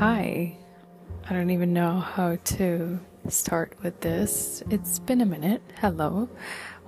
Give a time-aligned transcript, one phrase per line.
[0.00, 0.56] Hi.
[1.28, 2.98] I don't even know how to
[3.28, 4.62] start with this.
[4.70, 5.60] It's been a minute.
[5.78, 6.26] Hello.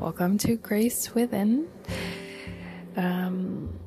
[0.00, 1.68] Welcome to Grace Within.
[2.96, 3.78] Um,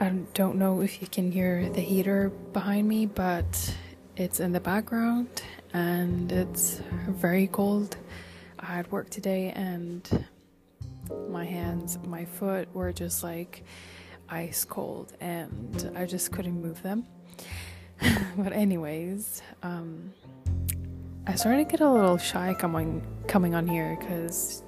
[0.00, 3.76] I don't know if you can hear the heater behind me, but
[4.16, 5.42] it's in the background
[5.74, 7.98] and it's very cold.
[8.58, 10.24] I had work today and
[11.28, 13.62] my hands, my foot were just like
[14.30, 17.04] ice cold and I just couldn't move them.
[18.36, 20.12] but anyways, um,
[21.26, 24.62] I started to get a little shy coming coming on here because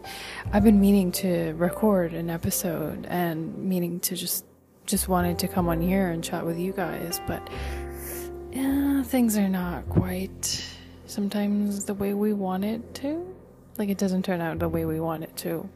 [0.52, 4.44] I've been meaning to record an episode and meaning to just
[4.84, 7.48] just wanted to come on here and chat with you guys, but
[8.50, 10.64] yeah, things are not quite
[11.06, 13.24] sometimes the way we want it to.
[13.76, 15.68] Like it doesn't turn out the way we want it to,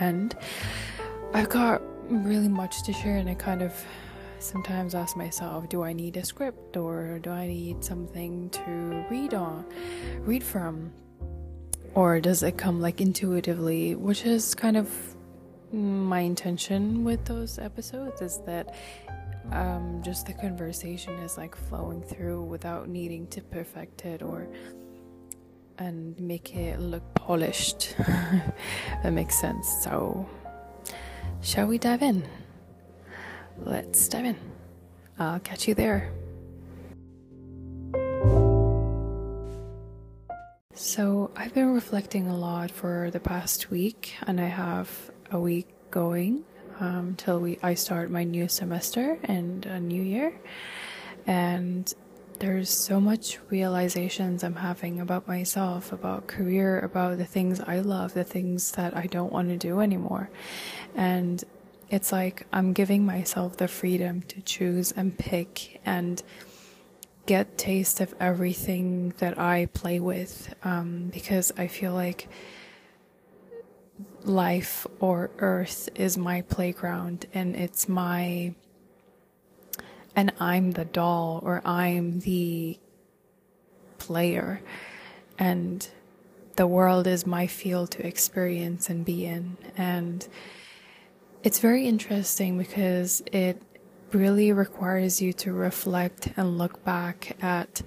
[0.00, 0.34] and
[1.34, 3.72] I've got really much to share, and I kind of
[4.46, 9.34] sometimes ask myself, do I need a script or do I need something to read
[9.34, 9.64] on,
[10.20, 10.92] read from?
[11.94, 14.88] Or does it come like intuitively, which is kind of
[15.72, 18.74] my intention with those episodes is that
[19.52, 24.48] um, just the conversation is like flowing through without needing to perfect it or
[25.78, 27.94] and make it look polished.
[27.98, 29.68] that makes sense.
[29.82, 30.28] So,
[31.42, 32.24] shall we dive in?
[33.64, 34.36] Let's dive in.
[35.18, 36.12] I'll catch you there.
[40.74, 45.68] So, I've been reflecting a lot for the past week, and I have a week
[45.90, 46.44] going
[46.80, 50.38] um, till we I start my new semester and a new year.
[51.26, 51.92] And
[52.38, 58.12] there's so much realizations I'm having about myself, about career, about the things I love,
[58.12, 60.28] the things that I don't want to do anymore.
[60.94, 61.42] And
[61.90, 66.22] it's like I'm giving myself the freedom to choose and pick and
[67.26, 72.28] get taste of everything that I play with um, because I feel like
[74.24, 78.54] life or earth is my playground and it's my
[80.16, 82.78] and I'm the doll or I'm the
[83.98, 84.62] player.
[85.38, 85.86] And
[86.56, 89.58] the world is my field to experience and be in.
[89.76, 90.26] And
[91.46, 93.62] it's very interesting because it
[94.10, 97.82] really requires you to reflect and look back at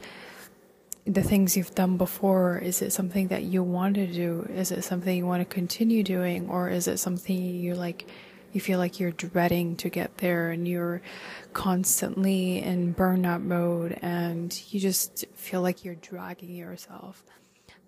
[1.03, 2.57] the things you've done before.
[2.57, 4.47] Is it something that you want to do?
[4.49, 6.49] Is it something you want to continue doing?
[6.49, 8.07] Or is it something you like,
[8.53, 11.01] you feel like you're dreading to get there and you're
[11.51, 17.25] constantly in burnout mode and you just feel like you're dragging yourself?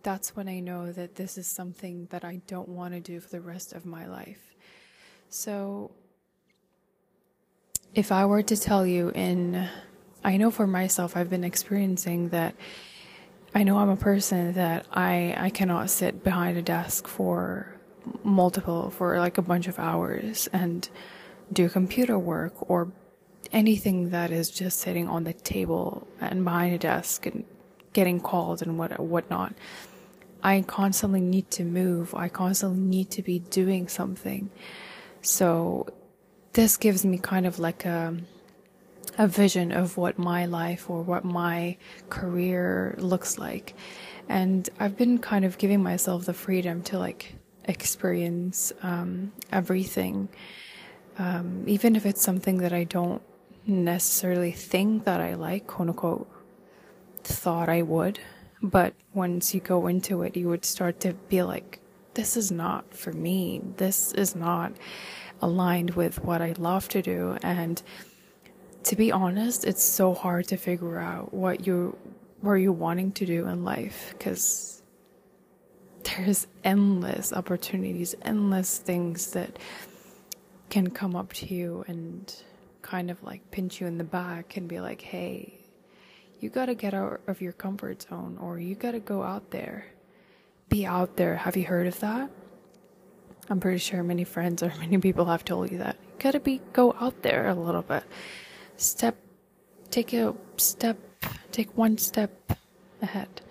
[0.04, 3.30] That's when I know that this is something that I don't want to do for
[3.30, 4.51] the rest of my life.
[5.34, 5.92] So,
[7.96, 9.66] if I were to tell you in,
[10.26, 12.54] I know for myself, I've been experiencing that.
[13.56, 17.74] I know I'm a person that I I cannot sit behind a desk for
[18.26, 20.90] multiple for like a bunch of hours and
[21.54, 22.92] do computer work or
[23.54, 27.46] anything that is just sitting on the table and behind a desk and
[27.94, 29.54] getting called and what whatnot.
[30.44, 32.14] I constantly need to move.
[32.16, 34.50] I constantly need to be doing something.
[35.22, 35.88] So
[36.54, 38.18] this gives me kind of like a
[39.18, 41.78] a vision of what my life or what my
[42.10, 43.76] career looks like.
[44.30, 50.30] And I've been kind of giving myself the freedom to like experience um, everything,
[51.18, 53.22] um, even if it's something that I don't
[53.68, 56.30] necessarily think that I like, quote unquote,
[57.24, 58.20] thought I would.
[58.64, 61.81] But once you go into it, you would start to be like,
[62.14, 63.62] this is not for me.
[63.78, 64.74] This is not
[65.42, 67.38] aligned with what I love to do.
[67.42, 67.82] And
[68.84, 71.98] to be honest, it's so hard to figure out what you
[72.42, 74.82] what you're wanting to do in life because
[76.04, 79.60] there's endless opportunities, endless things that
[80.70, 82.36] can come up to you and
[82.82, 85.54] kind of like pinch you in the back and be like, hey,
[86.40, 89.86] you gotta get out of your comfort zone or you gotta go out there
[90.72, 91.36] be out there.
[91.36, 92.32] Have you heard of that?
[93.50, 95.98] I'm pretty sure many friends or many people have told you that.
[96.02, 98.04] You gotta be go out there a little bit.
[98.78, 99.18] Step
[99.92, 100.98] take a step
[101.52, 102.32] take one step
[103.02, 103.42] ahead.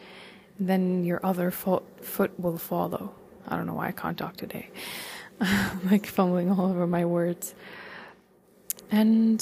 [0.58, 3.14] Then your other foot foot will follow.
[3.46, 4.70] I don't know why I can't talk today.
[5.40, 7.54] I'm like fumbling all over my words.
[8.90, 9.38] And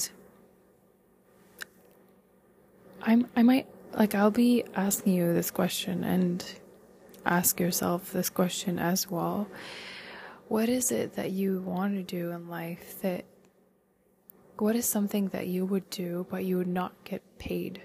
[3.02, 6.44] I'm I might like I'll be asking you this question and
[7.28, 9.48] ask yourself this question as well.
[10.48, 13.25] What is it that you want to do in life that
[14.58, 17.82] what is something that you would do but you would not get paid?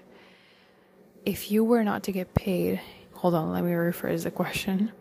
[1.24, 2.80] if you were not to get paid,
[3.14, 4.92] hold on, let me rephrase the question.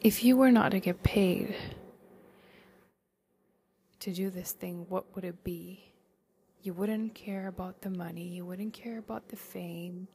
[0.00, 1.54] If you were not to get paid
[4.00, 5.92] to do this thing, what would it be?
[6.62, 10.08] You wouldn't care about the money, you wouldn't care about the fame.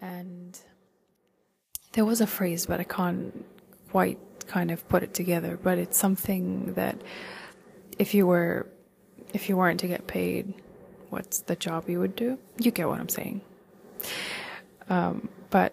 [0.00, 0.58] And
[1.92, 3.44] there was a phrase, but I can't
[3.90, 7.00] quite kind of put it together, but it's something that
[7.98, 8.66] if you were
[9.32, 10.54] if you weren't to get paid,
[11.10, 12.38] what's the job you would do?
[12.58, 13.40] You get what I'm saying.
[14.88, 15.72] Um, but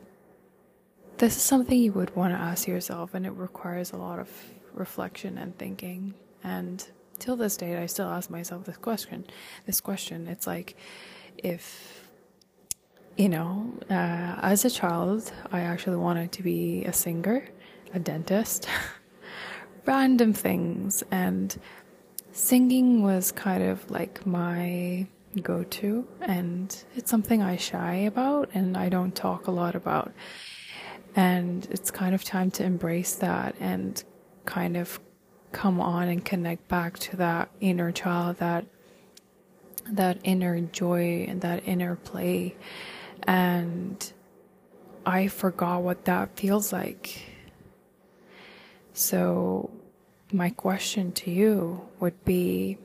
[1.17, 4.29] this is something you would want to ask yourself, and it requires a lot of
[4.73, 6.13] reflection and thinking.
[6.43, 6.85] And
[7.19, 9.25] till this day, I still ask myself this question.
[9.65, 10.27] This question.
[10.27, 10.75] It's like,
[11.37, 12.02] if
[13.17, 17.47] you know, uh, as a child, I actually wanted to be a singer,
[17.93, 18.67] a dentist,
[19.85, 21.55] random things, and
[22.31, 25.07] singing was kind of like my
[25.41, 30.11] go to, and it's something I shy about and I don't talk a lot about.
[31.15, 34.03] And it's kind of time to embrace that and
[34.45, 34.99] kind of
[35.51, 38.65] come on and connect back to that inner child, that
[39.85, 42.55] that inner joy and that inner play.
[43.27, 44.13] And
[45.05, 47.21] I forgot what that feels like.
[48.93, 49.71] So
[50.31, 52.77] my question to you would be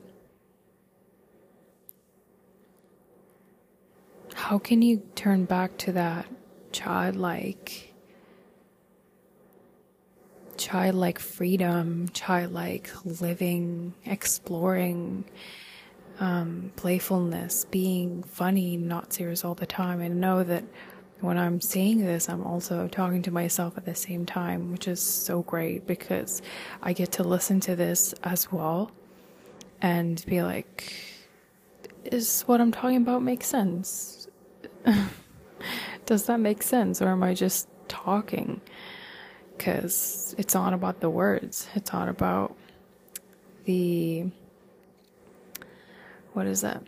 [4.35, 6.27] how can you turn back to that
[6.71, 7.93] childlike
[10.57, 15.25] childlike freedom childlike living exploring
[16.19, 20.63] um, playfulness being funny not serious all the time and know that
[21.21, 25.01] when i'm saying this i'm also talking to myself at the same time which is
[25.01, 26.41] so great because
[26.81, 28.91] i get to listen to this as well
[29.81, 30.93] and be like
[32.03, 34.27] is what i'm talking about make sense
[36.05, 37.01] Does that make sense?
[37.01, 38.61] Or am I just talking?
[39.57, 42.55] Because it's not about the words, it's not about
[43.65, 44.31] the.
[46.33, 46.83] What is that?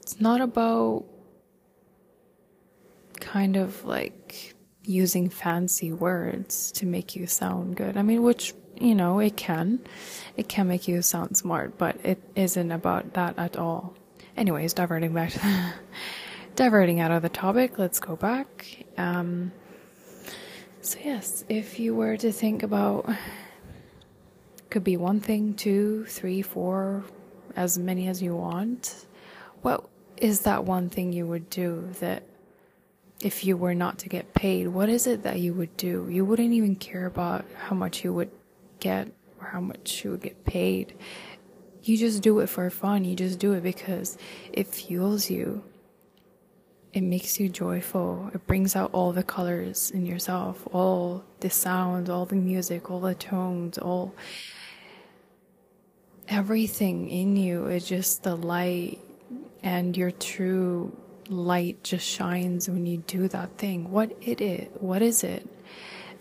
[0.00, 1.04] It's not about
[3.20, 4.54] kind of like
[4.84, 7.96] using fancy words to make you sound good.
[7.96, 9.80] I mean, which, you know, it can.
[10.36, 13.94] It can make you sound smart, but it isn't about that at all.
[14.36, 15.74] Anyways, diverting back to
[16.56, 18.86] diverting out of the topic, let's go back.
[18.96, 19.52] Um,
[20.80, 23.10] so yes, if you were to think about,
[24.70, 27.04] could be one thing, two, three, four,
[27.58, 29.06] as many as you want.
[29.62, 32.22] What is that one thing you would do that
[33.20, 36.06] if you were not to get paid, what is it that you would do?
[36.08, 38.30] You wouldn't even care about how much you would
[38.78, 39.08] get
[39.40, 40.94] or how much you would get paid
[41.88, 43.04] you just do it for fun.
[43.04, 44.18] You just do it because
[44.52, 45.64] it fuels you.
[46.92, 48.30] It makes you joyful.
[48.34, 53.00] It brings out all the colors in yourself, all the sounds, all the music, all
[53.00, 54.14] the tones, all
[56.28, 58.98] everything in you is just the light
[59.62, 60.96] and your true
[61.28, 63.90] light just shines when you do that thing.
[63.90, 65.48] What it is, what is it?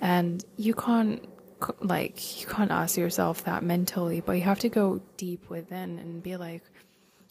[0.01, 1.27] And you can't
[1.81, 6.21] like you can't ask yourself that mentally, but you have to go deep within and
[6.21, 6.61] be like,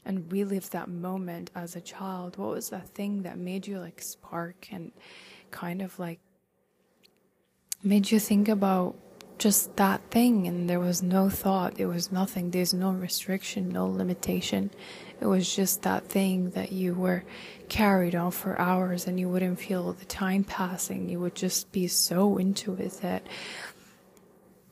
[0.05, 2.37] and relive that moment as a child.
[2.37, 4.93] What was that thing that made you like spark and
[5.51, 6.21] kind of like
[7.83, 8.97] made you think about
[9.39, 10.47] just that thing?
[10.47, 14.71] And there was no thought, there was nothing, there's no restriction, no limitation.
[15.21, 17.25] It was just that thing that you were
[17.69, 21.09] carried on for hours and you wouldn't feel the time passing.
[21.09, 23.27] You would just be so into it that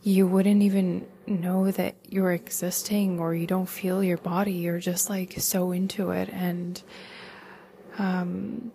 [0.02, 4.52] you wouldn't even know that you're existing or you don't feel your body.
[4.52, 6.28] You're just like so into it.
[6.28, 6.82] And
[7.98, 8.70] um,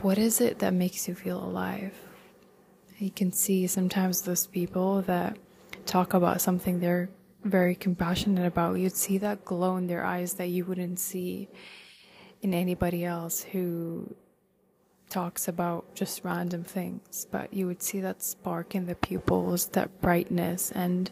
[0.00, 1.94] what is it that makes you feel alive?
[3.02, 5.36] You can see sometimes those people that
[5.86, 7.10] talk about something they're
[7.42, 11.48] very compassionate about, you'd see that glow in their eyes that you wouldn't see
[12.42, 14.14] in anybody else who
[15.10, 20.00] talks about just random things, but you would see that spark in the pupils, that
[20.00, 20.70] brightness.
[20.70, 21.10] And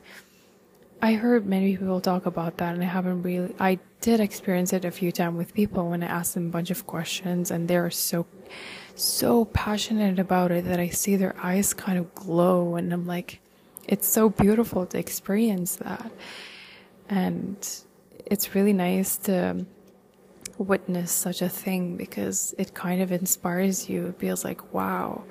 [1.03, 4.85] I heard many people talk about that, and I haven't really, I did experience it
[4.85, 7.91] a few times with people when I asked them a bunch of questions, and they're
[7.91, 8.27] so,
[8.95, 13.41] so passionate about it that I see their eyes kind of glow, and I'm like,
[13.89, 16.11] it's so beautiful to experience that.
[17.09, 17.57] And
[18.27, 19.67] it's really nice to,
[20.61, 24.09] witness such a thing because it kind of inspires you.
[24.09, 25.25] It feels like, wow,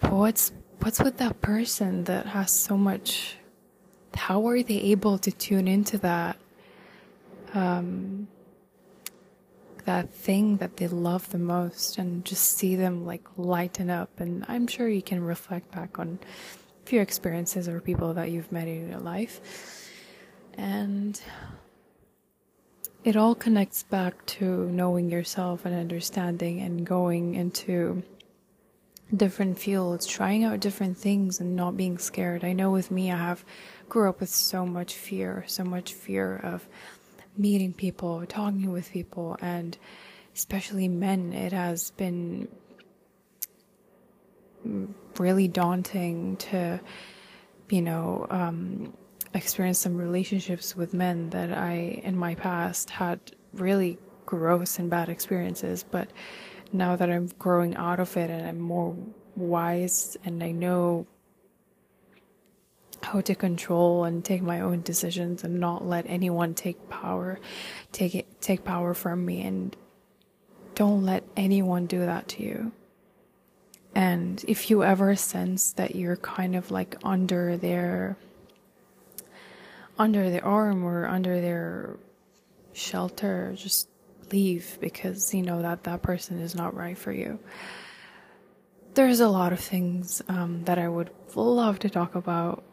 [0.00, 3.36] what's what's with that person that has so much?
[4.14, 6.36] How are they able to tune into that?
[7.54, 8.28] Um,
[9.84, 14.18] that thing that they love the most and just see them like lighten up.
[14.18, 16.18] And I'm sure you can reflect back on
[16.84, 19.90] a few experiences or people that you've met in your life.
[20.54, 21.20] And
[23.04, 28.02] it all connects back to knowing yourself and understanding and going into
[29.14, 32.44] different fields, trying out different things and not being scared.
[32.44, 33.44] I know with me, I have
[33.88, 36.66] grew up with so much fear, so much fear of
[37.36, 39.76] meeting people, talking with people, and
[40.34, 41.32] especially men.
[41.32, 42.48] It has been
[45.18, 46.80] really daunting to,
[47.70, 48.94] you know, um,
[49.34, 53.20] experience some relationships with men that I, in my past, had
[53.52, 55.84] really gross and bad experiences.
[55.88, 56.10] But
[56.72, 58.96] now that I'm growing out of it and I'm more
[59.36, 61.06] wise and I know
[63.04, 67.38] how to control and take my own decisions and not let anyone take power
[67.92, 69.42] take it take power from me.
[69.42, 69.74] And
[70.74, 72.72] don't let anyone do that to you.
[73.94, 78.16] And if you ever sense that you're kind of like under their
[79.98, 81.96] under their arm or under their
[82.72, 83.88] shelter just
[84.32, 87.38] leave because you know that that person is not right for you.
[88.94, 92.64] There's a lot of things um, that I would love to talk about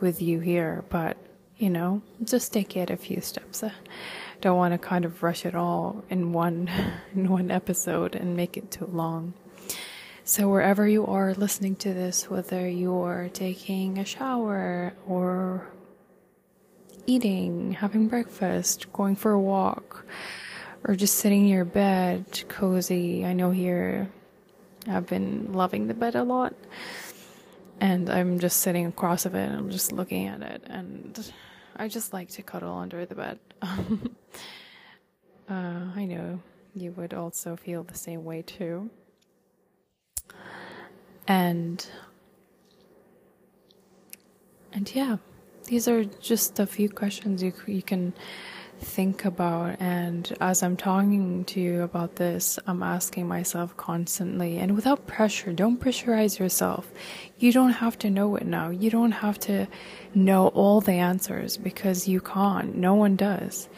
[0.00, 1.16] with you here, but
[1.56, 3.62] you know, just take it a few steps.
[4.40, 6.70] Don't want to kind of rush it all in one
[7.14, 9.34] in one episode and make it too long.
[10.24, 15.68] So wherever you are listening to this, whether you're taking a shower or
[17.06, 20.06] eating, having breakfast, going for a walk,
[20.84, 23.24] or just sitting in your bed, cozy.
[23.24, 24.08] I know here
[24.88, 26.54] I've been loving the bed a lot
[27.80, 31.32] and I'm just sitting across of it and I'm just looking at it and
[31.76, 33.38] I just like to cuddle under the bed.
[33.62, 33.68] uh,
[35.48, 36.40] I know
[36.74, 38.90] you would also feel the same way too.
[41.26, 41.86] And
[44.72, 45.16] and yeah,
[45.64, 48.12] these are just a few questions you you can
[48.80, 49.76] think about.
[49.80, 55.52] And as I'm talking to you about this, I'm asking myself constantly and without pressure.
[55.52, 56.90] Don't pressurize yourself.
[57.38, 58.70] You don't have to know it now.
[58.70, 59.66] You don't have to
[60.14, 62.74] know all the answers because you can't.
[62.74, 63.68] No one does.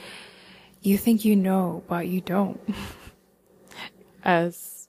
[0.81, 2.61] You think you know, but you don't.
[4.25, 4.89] as,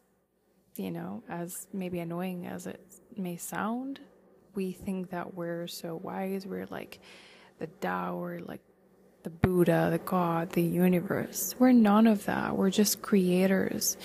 [0.75, 2.81] you know, as maybe annoying as it
[3.17, 3.99] may sound,
[4.55, 6.45] we think that we're so wise.
[6.45, 6.99] We're like
[7.59, 8.61] the Tao, or like
[9.23, 11.55] the Buddha, the God, the universe.
[11.57, 12.55] We're none of that.
[12.55, 13.97] We're just creators.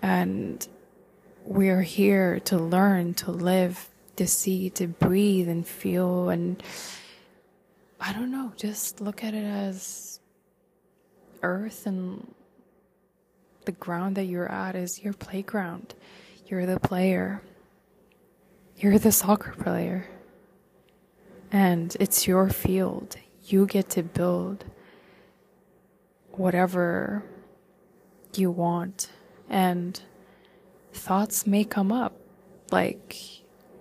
[0.00, 0.66] And
[1.44, 6.30] we're here to learn, to live, to see, to breathe and feel.
[6.30, 6.62] And
[8.00, 10.20] I don't know, just look at it as
[11.42, 12.34] earth and
[13.64, 15.94] the ground that you're at is your playground.
[16.46, 17.42] You're the player.
[18.76, 20.08] You're the soccer player.
[21.52, 24.64] And it's your field you get to build
[26.30, 27.22] whatever
[28.34, 29.10] you want
[29.50, 30.00] and
[30.92, 32.14] thoughts may come up
[32.70, 33.16] like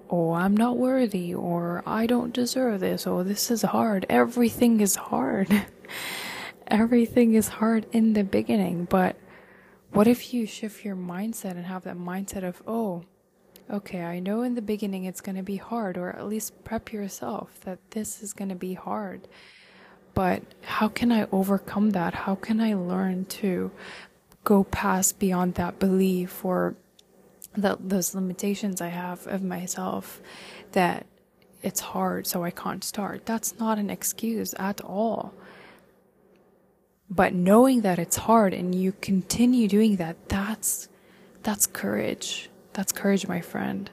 [0.09, 4.05] oh i'm not worthy or i don't deserve this or this is hard.
[4.09, 5.49] Everything is hard.
[6.67, 9.15] Everything is hard in the beginning but
[9.91, 13.03] what if you shift your mindset and have that mindset of oh
[13.69, 16.91] okay i know in the beginning it's going to be hard or at least prep
[16.91, 19.27] yourself that this is going to be hard
[20.13, 22.13] but how can I overcome that?
[22.13, 23.71] How can I learn to
[24.43, 26.75] go past beyond that belief or
[27.55, 30.21] that those limitations I have of myself
[30.71, 31.05] that
[31.61, 33.25] it's hard so I can't start?
[33.25, 35.33] That's not an excuse at all.
[37.09, 40.87] But knowing that it's hard and you continue doing that, that's
[41.43, 42.50] that's courage.
[42.73, 43.89] That's courage, my friend.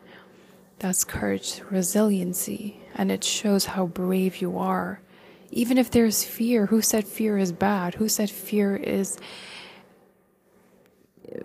[0.79, 5.01] That's courage, resiliency, and it shows how brave you are
[5.51, 7.95] even if there's fear, who said fear is bad?
[7.95, 9.19] Who said fear is.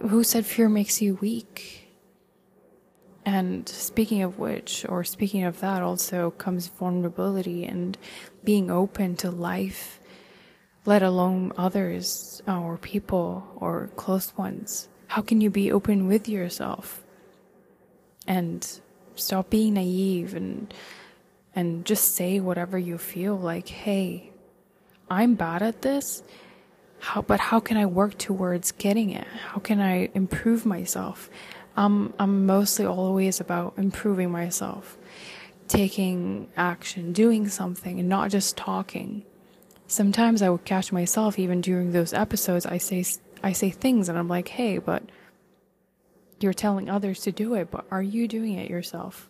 [0.01, 1.89] Who said fear makes you weak?
[3.25, 7.97] And speaking of which, or speaking of that, also comes vulnerability and
[8.43, 10.01] being open to life,
[10.85, 14.89] let alone others or people or close ones.
[15.07, 17.02] How can you be open with yourself
[18.27, 18.79] and
[19.15, 20.73] stop being naive and
[21.55, 24.31] and just say whatever you feel like, hey,
[25.09, 26.23] I'm bad at this.
[26.99, 29.27] How, but how can I work towards getting it?
[29.27, 31.29] How can I improve myself?
[31.75, 34.97] Um, I'm mostly always about improving myself,
[35.67, 39.23] taking action, doing something, and not just talking.
[39.85, 43.03] Sometimes I would catch myself, even during those episodes, I say
[43.43, 45.03] I say things and I'm like, hey, but
[46.43, 49.29] you're telling others to do it, but are you doing it yourself?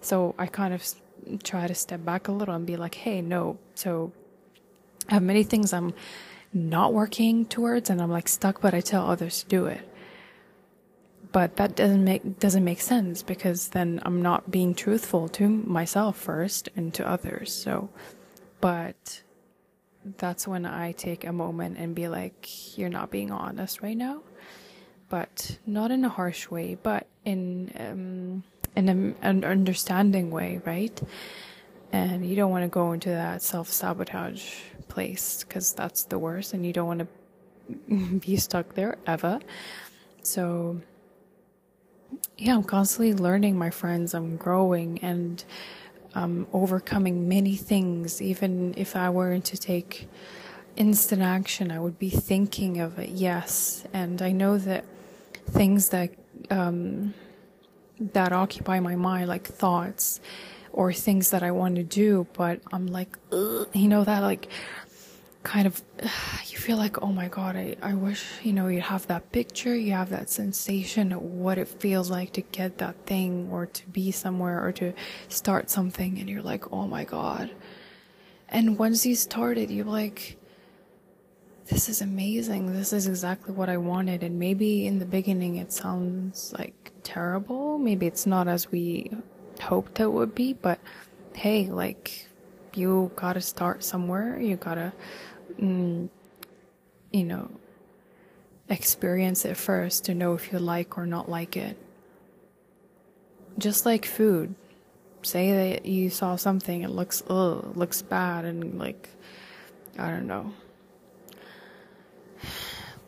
[0.00, 0.86] So I kind of
[1.42, 3.58] try to step back a little and be like, hey, no.
[3.74, 4.12] So
[5.08, 5.94] I have many things I'm
[6.52, 9.80] not working towards and I'm like stuck, but I tell others to do it.
[11.32, 16.16] But that doesn't make doesn't make sense because then I'm not being truthful to myself
[16.16, 17.52] first and to others.
[17.52, 17.90] So
[18.60, 19.22] but
[20.18, 24.22] that's when I take a moment and be like, you're not being honest right now.
[25.14, 28.42] But not in a harsh way, but in um,
[28.74, 31.00] in a, an understanding way, right?
[31.92, 34.44] And you don't want to go into that self sabotage
[34.88, 39.38] place because that's the worst, and you don't want to be stuck there ever.
[40.22, 40.80] So,
[42.36, 44.14] yeah, I'm constantly learning, my friends.
[44.14, 45.44] I'm growing and
[46.16, 48.20] um, overcoming many things.
[48.20, 50.08] Even if I were to take
[50.74, 53.84] instant action, I would be thinking of it, yes.
[53.92, 54.84] And I know that
[55.46, 56.10] things that
[56.50, 57.14] um,
[57.98, 60.20] that occupy my mind, like thoughts
[60.72, 64.48] or things that I want to do, but I'm like, Ugh, you know, that like
[65.44, 65.80] kind of,
[66.46, 69.76] you feel like, oh my God, I, I wish, you know, you have that picture,
[69.76, 73.86] you have that sensation of what it feels like to get that thing or to
[73.86, 74.92] be somewhere or to
[75.28, 76.18] start something.
[76.18, 77.50] And you're like, oh my God.
[78.48, 80.36] And once you start it, you're like,
[81.66, 82.72] this is amazing.
[82.72, 84.22] This is exactly what I wanted.
[84.22, 87.78] And maybe in the beginning it sounds like terrible.
[87.78, 89.10] Maybe it's not as we
[89.60, 90.78] hoped it would be, but
[91.34, 92.26] hey, like,
[92.74, 94.38] you gotta start somewhere.
[94.38, 94.92] You gotta,
[95.58, 96.08] mm,
[97.12, 97.50] you know,
[98.68, 101.78] experience it first to know if you like or not like it.
[103.56, 104.54] Just like food.
[105.22, 109.08] Say that you saw something, it looks, ugh, looks bad, and like,
[109.98, 110.52] I don't know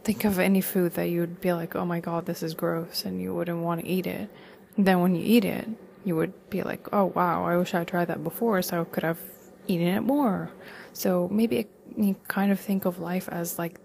[0.06, 3.04] think of any food that you would be like, oh my god, this is gross,
[3.04, 4.30] and you wouldn't want to eat it.
[4.78, 5.68] Then when you eat it,
[6.04, 9.02] you would be like, oh wow, I wish I tried that before, so I could
[9.02, 9.18] have
[9.66, 10.50] eaten it more.
[10.92, 11.66] So maybe
[11.96, 13.80] you kind of think of life as like,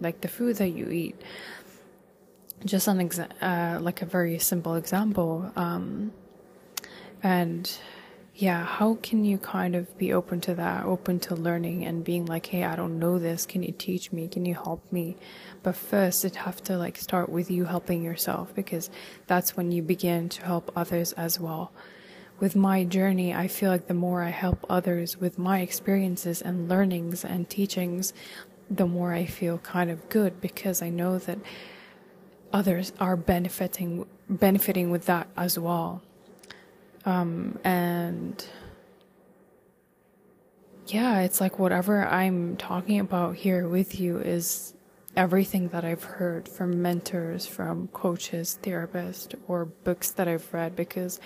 [0.00, 1.16] like the food that you eat.
[2.64, 5.50] Just an exa- uh, like a very simple example.
[5.56, 6.12] Um,
[7.22, 7.64] and
[8.38, 12.26] yeah, how can you kind of be open to that, open to learning and being
[12.26, 13.46] like, hey, I don't know this.
[13.46, 14.28] Can you teach me?
[14.28, 15.16] Can you help me?
[15.62, 18.90] But first, it have to like start with you helping yourself because
[19.26, 21.72] that's when you begin to help others as well.
[22.38, 26.68] With my journey, I feel like the more I help others with my experiences and
[26.68, 28.12] learnings and teachings,
[28.68, 31.38] the more I feel kind of good because I know that
[32.52, 36.02] others are benefiting benefiting with that as well.
[37.06, 38.44] Um, and
[40.88, 44.74] yeah, it's like whatever I'm talking about here with you is
[45.16, 51.20] everything that I've heard from mentors, from coaches, therapists, or books that I've read because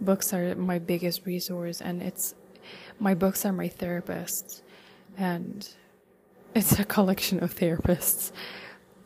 [0.00, 2.34] books are my biggest resource and it's
[2.98, 4.62] my books are my therapists
[5.16, 5.68] and
[6.54, 8.32] it's a collection of therapists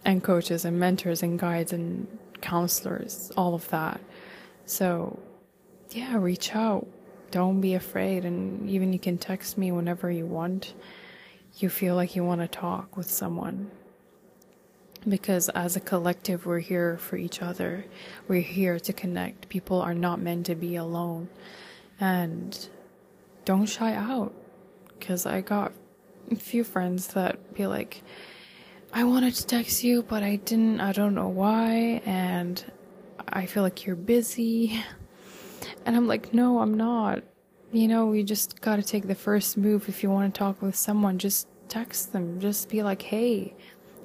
[0.04, 2.06] and coaches and mentors and guides and
[2.40, 4.00] counselors, all of that.
[4.66, 5.18] So
[5.96, 6.86] yeah, reach out.
[7.30, 8.24] Don't be afraid.
[8.24, 10.74] And even you can text me whenever you want.
[11.56, 13.70] You feel like you want to talk with someone.
[15.08, 17.84] Because as a collective, we're here for each other.
[18.28, 19.48] We're here to connect.
[19.48, 21.28] People are not meant to be alone.
[21.98, 22.68] And
[23.44, 24.32] don't shy out.
[24.98, 25.72] Because I got
[26.30, 28.02] a few friends that be like,
[28.92, 30.80] I wanted to text you, but I didn't.
[30.80, 32.02] I don't know why.
[32.04, 32.62] And
[33.26, 34.82] I feel like you're busy.
[35.84, 37.22] And I'm like, no, I'm not.
[37.72, 40.76] You know, you just gotta take the first move if you want to talk with
[40.76, 41.18] someone.
[41.18, 42.38] Just text them.
[42.40, 43.54] Just be like, hey,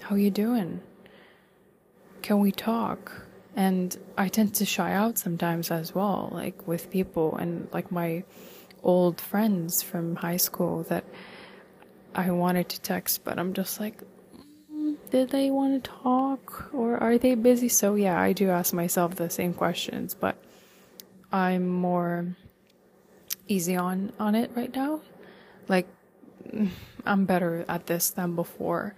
[0.01, 0.81] how you doing?
[2.21, 3.11] Can we talk?
[3.55, 8.23] And I tend to shy out sometimes as well, like with people and like my
[8.83, 11.03] old friends from high school that
[12.15, 14.01] I wanted to text, but I'm just like,
[14.73, 17.69] mm, did they want to talk or are they busy?
[17.69, 20.37] So yeah, I do ask myself the same questions, but
[21.31, 22.35] I'm more
[23.47, 25.01] easy on on it right now.
[25.67, 25.87] Like
[27.05, 28.95] I'm better at this than before.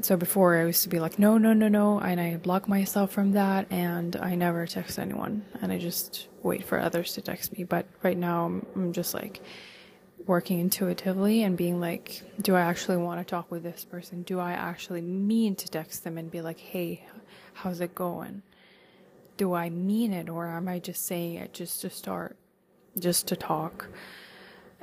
[0.00, 3.10] So before I used to be like no no no no and I block myself
[3.10, 7.56] from that and I never text anyone and I just wait for others to text
[7.56, 7.64] me.
[7.64, 9.40] But right now I'm, I'm just like
[10.26, 14.22] working intuitively and being like do I actually want to talk with this person?
[14.22, 17.04] Do I actually mean to text them and be like hey
[17.54, 18.42] how's it going?
[19.38, 22.36] Do I mean it or am I just saying it just to start,
[22.98, 23.88] just to talk?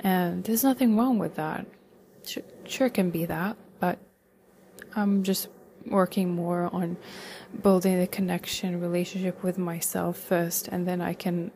[0.00, 1.66] And there's nothing wrong with that.
[2.26, 3.98] Sure, sure can be that, but
[4.96, 5.48] I'm just
[5.86, 6.96] working more on
[7.62, 11.52] building the connection relationship with myself first and then I can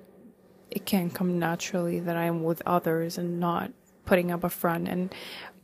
[0.70, 3.72] it can come naturally that I'm with others and not
[4.04, 5.12] putting up a front and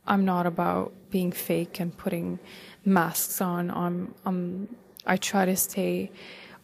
[0.05, 2.39] I'm not about being fake and putting
[2.85, 3.69] masks on.
[3.71, 6.11] I'm, I'm I try to stay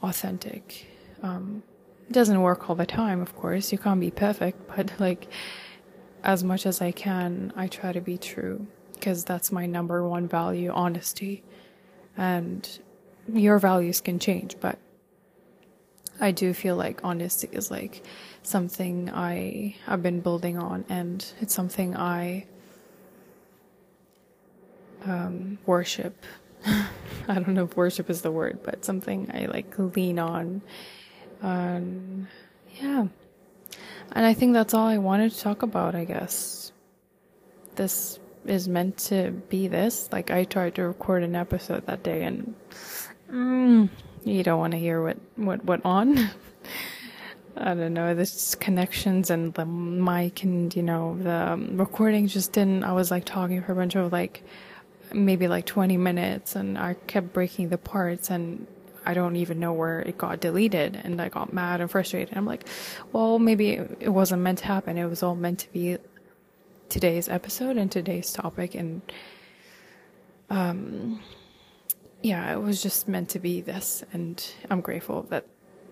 [0.04, 0.86] authentic.
[1.24, 1.63] Um,
[2.08, 3.72] it doesn't work all the time, of course.
[3.72, 5.28] You can't be perfect, but like
[6.24, 10.28] as much as I can, I try to be true because that's my number one
[10.28, 11.44] value, honesty.
[12.16, 12.68] And
[13.34, 14.78] your values can change, but
[16.20, 18.04] I do feel like honesty is like
[18.44, 22.46] something I have been building on, and it's something I
[25.06, 26.26] um, worship.
[27.28, 30.62] I don't know if worship is the word, but something I like lean on.
[31.41, 32.28] Um,
[32.82, 33.08] yeah.
[34.12, 36.71] And I think that's all I wanted to talk about, I guess.
[37.76, 40.10] This is meant to be this.
[40.12, 42.54] Like, I tried to record an episode that day, and
[43.32, 43.89] mm,
[44.23, 46.30] you don't want to hear what, what went on.
[47.58, 52.52] I don't know, the connections and the mic and, you know, the um, recording just
[52.52, 52.84] didn't.
[52.84, 54.43] I was like talking for a bunch of like,
[55.13, 58.67] maybe like 20 minutes, and I kept breaking the parts, and
[59.06, 60.99] I don't even know where it got deleted.
[61.04, 62.38] And I got mad and frustrated.
[62.38, 62.67] I'm like,
[63.12, 64.97] well, maybe it wasn't meant to happen.
[64.97, 65.97] It was all meant to be
[66.89, 68.76] today's episode and today's topic.
[68.76, 69.02] And,
[70.49, 71.21] um,
[72.21, 74.04] yeah, it was just meant to be this.
[74.13, 75.45] And I'm grateful that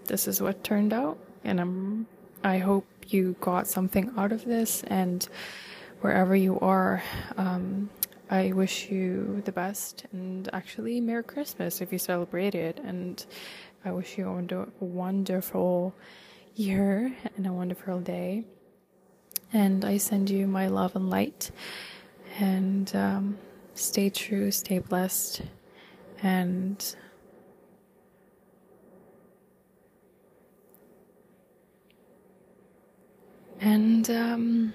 [0.05, 2.07] this is what turned out and I'm
[2.43, 5.27] I hope you got something out of this and
[6.01, 7.03] wherever you are
[7.38, 7.89] um,
[8.31, 12.79] I wish you the best and actually Merry Christmas if you celebrate it.
[12.81, 13.23] And
[13.83, 15.93] I wish you a wonderful
[16.55, 18.45] year and a wonderful day.
[19.51, 21.51] And I send you my love and light.
[22.39, 23.37] And um,
[23.73, 25.41] stay true stay blessed.
[26.23, 26.95] And
[33.59, 34.73] and um,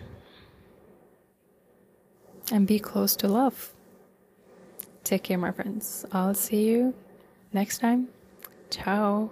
[2.52, 3.72] and be close to love.
[5.04, 6.04] Take care, my friends.
[6.12, 6.94] I'll see you
[7.52, 8.08] next time.
[8.70, 9.30] Ciao.